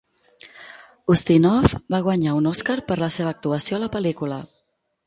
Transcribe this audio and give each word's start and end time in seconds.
Ustinov 1.15 1.75
va 1.97 2.01
guanyar 2.09 2.35
un 2.41 2.51
Oscar 2.55 2.79
per 2.89 2.99
la 3.05 3.13
seva 3.19 3.35
actuació 3.37 3.79
a 3.81 3.85
la 3.87 3.93
pel·lícula. 3.99 4.43